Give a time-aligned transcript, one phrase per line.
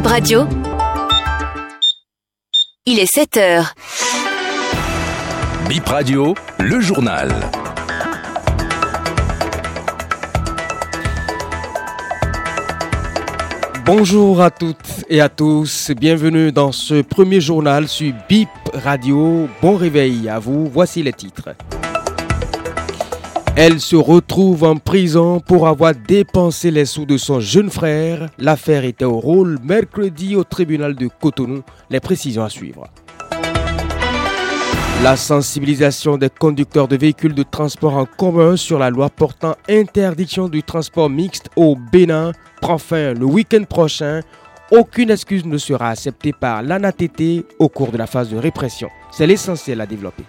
[0.00, 0.48] Bip Radio.
[2.86, 3.74] Il est 7 heures.
[5.68, 7.28] Bip Radio, le journal.
[13.84, 19.50] Bonjour à toutes et à tous, bienvenue dans ce premier journal sur BIP Radio.
[19.60, 21.50] Bon réveil à vous, voici les titres.
[23.56, 28.28] Elle se retrouve en prison pour avoir dépensé les sous de son jeune frère.
[28.38, 31.62] L'affaire était au rôle mercredi au tribunal de Cotonou.
[31.90, 32.86] Les précisions à suivre.
[35.02, 40.48] La sensibilisation des conducteurs de véhicules de transport en commun sur la loi portant interdiction
[40.48, 44.20] du transport mixte au Bénin prend fin le week-end prochain.
[44.70, 48.88] Aucune excuse ne sera acceptée par l'ANATT au cours de la phase de répression.
[49.10, 50.24] C'est l'essentiel à développer.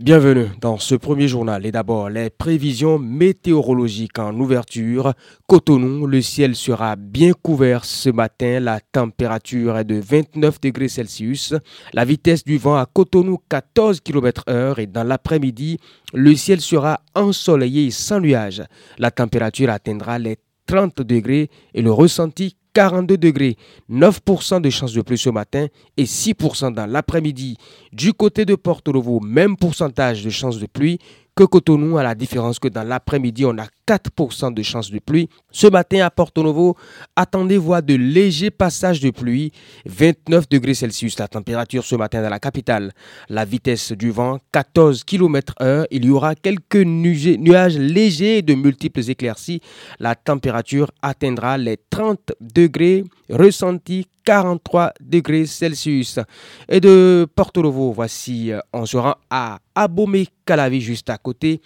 [0.00, 5.12] Bienvenue dans ce premier journal et d'abord les prévisions météorologiques en ouverture.
[5.46, 11.52] Cotonou, le ciel sera bien couvert ce matin, la température est de 29 degrés Celsius,
[11.92, 15.76] la vitesse du vent à Cotonou 14 km heure et dans l'après-midi,
[16.14, 18.62] le ciel sera ensoleillé sans nuages.
[18.96, 23.56] La température atteindra les 30 degrés et le ressenti 42 degrés,
[23.90, 27.56] 9% de chance de pluie ce matin et 6% dans l'après-midi.
[27.92, 30.98] Du côté de Porto Novo, même pourcentage de chance de pluie
[31.34, 35.28] que Cotonou, à la différence que dans l'après-midi, on a 4% de chance de pluie.
[35.50, 36.76] Ce matin à Porto Novo,
[37.16, 39.50] attendez voir de légers passages de pluie,
[39.84, 42.92] 29 degrés Celsius la température ce matin dans la capitale.
[43.28, 45.86] La vitesse du vent, 14 km heure.
[45.90, 49.60] Il y aura quelques nuages légers de multiples éclaircies.
[49.98, 56.20] La température atteindra les 30 degrés ressentis 43 degrés Celsius.
[56.68, 61.60] Et de Porto Novo, voici, euh, on se rend à Abomey-Calavi juste à côté.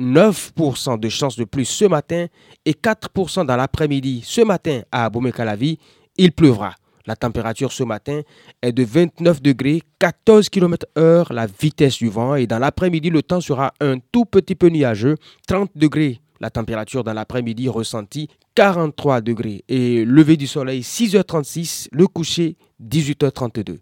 [0.00, 2.26] 9% de chance de pluie ce matin
[2.64, 4.22] et 4% dans l'après-midi.
[4.24, 5.78] Ce matin à Abomey-Calavi,
[6.16, 6.74] il pleuvra.
[7.06, 8.20] La température ce matin
[8.62, 13.22] est de 29 degrés, 14 km heure la vitesse du vent et dans l'après-midi le
[13.22, 15.16] temps sera un tout petit peu nuageux,
[15.46, 22.06] 30 degrés la température dans l'après-midi ressentie 43 degrés et lever du soleil 6h36, le
[22.06, 23.78] coucher 18h32.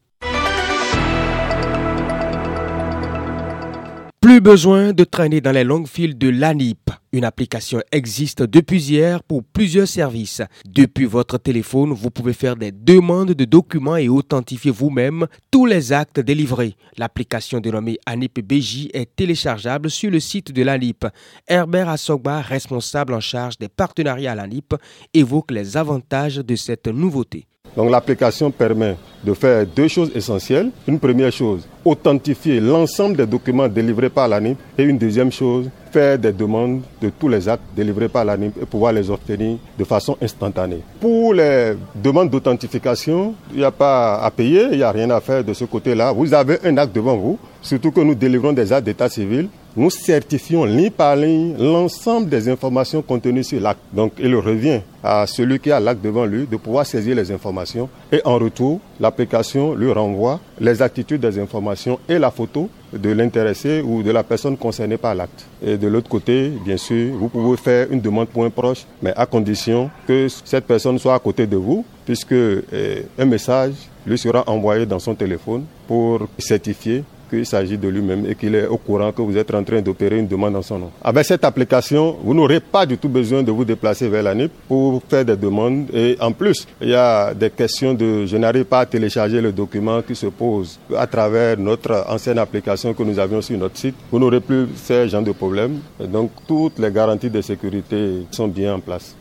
[4.28, 6.90] Plus besoin de traîner dans les longues files de l'ANIP.
[7.12, 10.42] Une application existe depuis hier pour plusieurs services.
[10.66, 15.94] Depuis votre téléphone, vous pouvez faire des demandes de documents et authentifier vous-même tous les
[15.94, 16.76] actes délivrés.
[16.98, 21.06] L'application dénommée ANIP BJ est téléchargeable sur le site de l'ANIP.
[21.46, 24.74] Herbert Assogba, responsable en charge des partenariats à l'ANIP,
[25.14, 27.46] évoque les avantages de cette nouveauté.
[27.76, 30.70] Donc l'application permet de faire deux choses essentielles.
[30.86, 34.58] Une première chose, authentifier l'ensemble des documents délivrés par l'ANIP.
[34.76, 38.66] Et une deuxième chose, faire des demandes de tous les actes délivrés par l'ANIP et
[38.66, 40.82] pouvoir les obtenir de façon instantanée.
[41.00, 45.20] Pour les demandes d'authentification, il n'y a pas à payer, il n'y a rien à
[45.20, 46.12] faire de ce côté-là.
[46.12, 49.90] Vous avez un acte devant vous, surtout que nous délivrons des actes d'état civil nous
[49.90, 53.78] certifions ligne par ligne l'ensemble des informations contenues sur l'acte.
[53.92, 57.88] Donc il revient à celui qui a l'acte devant lui de pouvoir saisir les informations
[58.10, 63.80] et en retour, l'application lui renvoie les attitudes des informations et la photo de l'intéressé
[63.80, 65.46] ou de la personne concernée par l'acte.
[65.62, 69.12] Et de l'autre côté, bien sûr, vous pouvez faire une demande pour un proche, mais
[69.14, 73.74] à condition que cette personne soit à côté de vous, puisque eh, un message
[74.04, 78.66] lui sera envoyé dans son téléphone pour certifier qu'il s'agit de lui-même et qu'il est
[78.66, 80.90] au courant que vous êtes en train d'opérer une demande en son nom.
[81.02, 84.52] Avec cette application, vous n'aurez pas du tout besoin de vous déplacer vers la NIP
[84.66, 85.86] pour faire des demandes.
[85.92, 89.52] Et en plus, il y a des questions de je n'arrive pas à télécharger le
[89.52, 93.94] document qui se posent à travers notre ancienne application que nous avions sur notre site.
[94.10, 95.78] Vous n'aurez plus ces genre de problèmes.
[96.00, 99.14] donc, toutes les garanties de sécurité sont bien en place.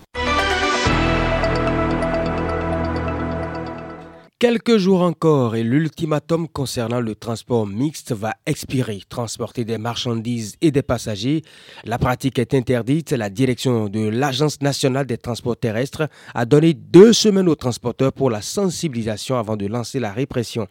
[4.40, 9.02] Quelques jours encore et l'ultimatum concernant le transport mixte va expirer.
[9.10, 11.42] Transporter des marchandises et des passagers,
[11.86, 13.14] la pratique est interdite.
[13.14, 18.30] La direction de l'Agence nationale des transports terrestres a donné deux semaines aux transporteurs pour
[18.30, 20.68] la sensibilisation avant de lancer la répression.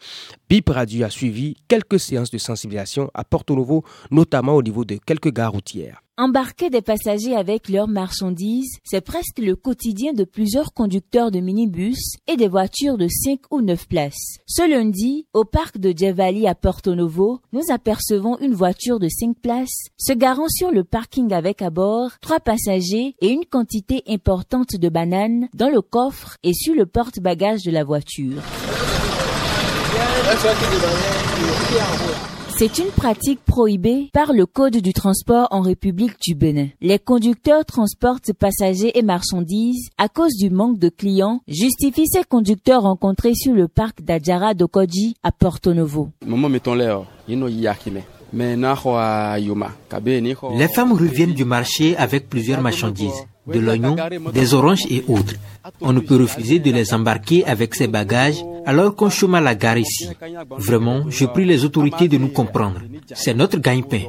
[0.49, 4.97] BIP Radio a suivi quelques séances de sensibilisation à Porto Novo, notamment au niveau de
[5.05, 6.06] quelques gares routières.
[6.19, 12.15] Embarquer des passagers avec leurs marchandises, c'est presque le quotidien de plusieurs conducteurs de minibus
[12.27, 14.39] et des voitures de 5 ou 9 places.
[14.47, 19.37] Ce lundi, au parc de Djevali à Porto Novo, nous apercevons une voiture de 5
[19.43, 24.75] places se garant sur le parking avec à bord trois passagers et une quantité importante
[24.75, 28.41] de bananes dans le coffre et sur le porte-bagages de la voiture.
[32.59, 36.69] C'est une pratique prohibée par le Code du transport en République du Bénin.
[36.81, 42.85] Les conducteurs transportent passagers et marchandises à cause du manque de clients, justifient ces conducteurs
[42.85, 46.09] rencontrés sur le parc d'Adjara d'Okoji à Porto Novo.
[48.33, 48.49] Les
[50.69, 53.97] femmes reviennent du marché avec plusieurs marchandises, de l'oignon,
[54.33, 55.35] des oranges et autres.
[55.83, 59.55] On ne peut refuser de les embarquer avec ces bagages alors qu'on chôme à la
[59.55, 60.09] gare ici.
[60.59, 62.81] Vraiment, je prie les autorités de nous comprendre.
[63.15, 64.03] C'est notre gagne-pain.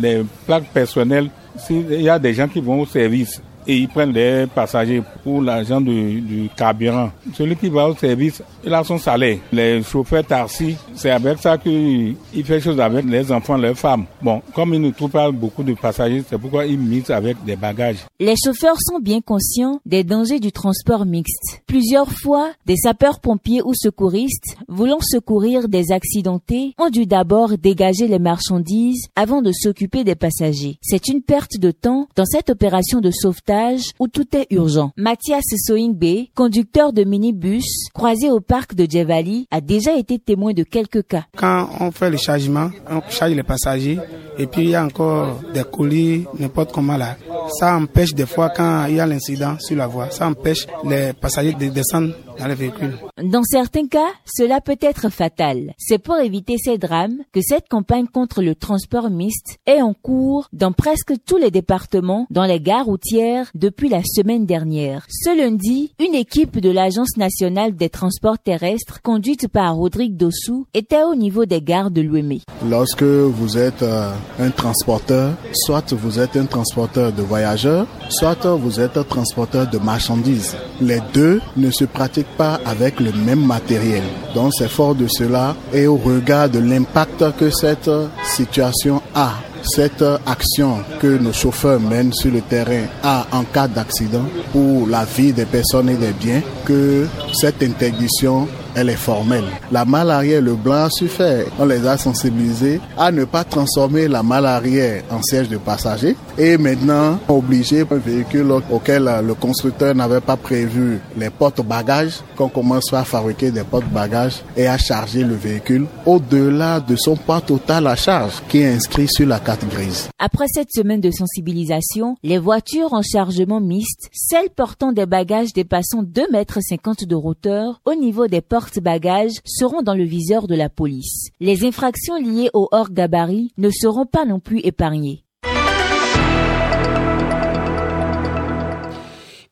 [0.00, 4.12] Les plaques personnelles, s'il y a des gens qui vont au service, et ils prennent
[4.12, 7.10] des passagers pour l'argent du, du, carburant.
[7.34, 9.38] Celui qui va au service, il a son salaire.
[9.52, 14.04] Les chauffeurs taxis, c'est avec ça qu'il fait chose avec les enfants, les femmes.
[14.22, 17.56] Bon, comme il ne trouve pas beaucoup de passagers, c'est pourquoi il mise avec des
[17.56, 18.04] bagages.
[18.20, 21.62] Les chauffeurs sont bien conscients des dangers du transport mixte.
[21.66, 28.18] Plusieurs fois, des sapeurs-pompiers ou secouristes, voulant secourir des accidentés, ont dû d'abord dégager les
[28.18, 30.78] marchandises avant de s'occuper des passagers.
[30.82, 33.55] C'est une perte de temps dans cette opération de sauvetage
[33.98, 34.92] où tout est urgent.
[34.96, 40.62] Mathias Soingbe, conducteur de minibus croisé au parc de Djevali, a déjà été témoin de
[40.62, 41.24] quelques cas.
[41.36, 43.98] Quand on fait le chargement, on charge les passagers
[44.38, 47.16] et puis il y a encore des colis, n'importe comment là.
[47.58, 51.12] Ça empêche des fois quand il y a l'incident sur la voie, ça empêche les
[51.12, 52.96] passagers de descendre dans les véhicules.
[53.22, 55.72] Dans certains cas, cela peut être fatal.
[55.78, 60.48] C'est pour éviter ces drames que cette campagne contre le transport mixte est en cours
[60.52, 65.06] dans presque tous les départements, dans les gares routières depuis la semaine dernière.
[65.08, 71.02] Ce lundi, une équipe de l'Agence nationale des transports terrestres, conduite par Rodrigue Dossou, était
[71.02, 72.42] au niveau des gares de l'Ouémé.
[72.68, 78.80] Lorsque vous êtes euh, un transporteur, soit vous êtes un transporteur de voyageurs, soit vous
[78.80, 80.56] êtes un transporteur de marchandises.
[80.80, 84.02] Les deux ne se pratiquent pas avec le même matériel.
[84.34, 87.90] Donc c'est fort de cela et au regard de l'impact que cette
[88.24, 89.32] situation a
[89.66, 95.04] cette action que nos chauffeurs mènent sur le terrain a en cas d'accident pour la
[95.04, 99.44] vie des personnes et des biens que cette interdiction elle est formelle.
[99.72, 101.46] La malle arrière, le blanc a su faire.
[101.58, 106.14] On les a sensibilisés à ne pas transformer la malle arrière en siège de passager.
[106.36, 112.92] Et maintenant, obligé un véhicule auquel le constructeur n'avait pas prévu les portes-bagages, qu'on commence
[112.92, 117.96] à fabriquer des portes-bagages et à charger le véhicule au-delà de son poids total à
[117.96, 120.08] charge qui est inscrit sur la carte grise.
[120.18, 126.02] Après cette semaine de sensibilisation, les voitures en chargement mixte, celles portant des bagages dépassant
[126.02, 126.58] 2,50 mètres
[127.06, 131.30] de hauteur au niveau des portes bagages seront dans le viseur de la police.
[131.40, 135.25] Les infractions liées au hors-gabarit ne seront pas non plus épargnées.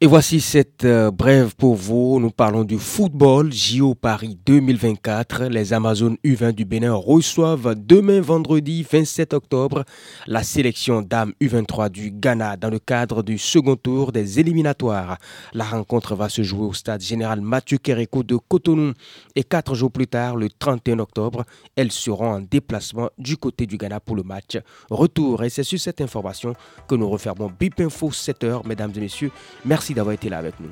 [0.05, 2.21] Et voici cette euh, brève pour vous.
[2.21, 5.45] Nous parlons du football JO Paris 2024.
[5.45, 9.85] Les Amazones U20 du Bénin reçoivent demain vendredi 27 octobre
[10.27, 15.17] la sélection dames U23 du Ghana dans le cadre du second tour des éliminatoires.
[15.55, 18.93] La rencontre va se jouer au stade général Mathieu Kéréko de Cotonou
[19.37, 21.45] et quatre jours plus tard, le 31 octobre,
[21.77, 24.59] elles seront en déplacement du côté du Ghana pour le match
[24.91, 25.43] retour.
[25.43, 26.55] Et c'est sur cette information
[26.89, 29.31] que nous refermons BIP Info 7h, mesdames et messieurs.
[29.65, 30.71] Merci d'avoir été là avec nous.